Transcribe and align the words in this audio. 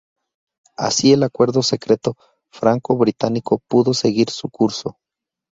Así 0.77 1.13
el 1.13 1.21
acuerdo 1.21 1.61
secreto 1.61 2.15
franco-británico 2.51 3.61
pudo 3.69 3.93
seguir 3.93 4.31
su 4.31 4.49
curso. 4.49 4.97